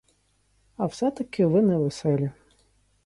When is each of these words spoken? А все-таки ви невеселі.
А 0.77 0.85
все-таки 0.87 1.45
ви 1.45 1.61
невеселі. 1.61 2.31